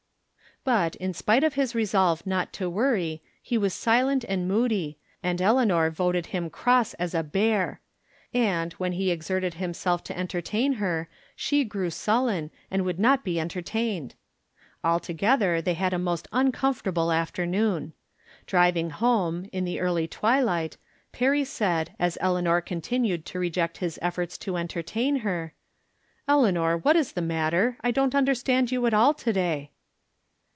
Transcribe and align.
But, 0.63 0.95
in 0.97 1.15
spite 1.15 1.43
of 1.43 1.55
his 1.55 1.73
resolve 1.73 2.27
not 2.27 2.53
to 2.53 2.69
worry, 2.69 3.23
he 3.41 3.57
was 3.57 3.73
silent 3.73 4.23
and 4.29 4.47
moody, 4.47 4.99
and 5.23 5.41
Eleanor 5.41 5.89
voted 5.89 6.27
him 6.27 6.51
cross 6.51 6.93
as 6.99 7.15
a 7.15 7.23
bear! 7.23 7.81
and, 8.31 8.71
when 8.73 8.91
he 8.91 9.09
exerted 9.09 9.55
himself 9.55 10.03
to 10.03 10.13
en 10.13 10.27
From 10.27 10.27
Different 10.41 10.47
Standpoints. 10.49 10.81
187 11.49 11.65
tertain 11.65 11.65
her, 11.65 11.65
she 11.65 11.65
grew 11.67 11.89
sullen, 11.89 12.51
and 12.69 12.85
would 12.85 12.99
not 12.99 13.23
be 13.23 13.39
entertained. 13.39 14.13
Altogether 14.83 15.63
they 15.63 15.73
had 15.73 15.93
a 15.93 15.97
most 15.97 16.27
.un 16.31 16.51
comfortable 16.51 17.11
afternoon. 17.11 17.93
Driving 18.45 18.91
home, 18.91 19.49
in 19.51 19.65
the. 19.65 19.79
early 19.79 20.07
twilight, 20.07 20.77
Perry 21.11 21.43
said, 21.43 21.95
as 21.97 22.19
Eleanor 22.21 22.61
continued 22.61 23.25
to 23.25 23.39
reject 23.39 23.79
his 23.79 23.97
efforts 23.99 24.37
to 24.37 24.57
entertain 24.57 25.17
her:" 25.21 25.55
Eleanor, 26.27 26.77
what 26.77 26.95
is 26.95 27.13
tha 27.13 27.21
matter? 27.21 27.77
I 27.81 27.89
don't 27.89 28.13
under 28.13 28.35
stand 28.35 28.71
you 28.71 28.85
at 28.85 28.93
all, 28.93 29.15
to 29.15 29.33
day." 29.33 29.71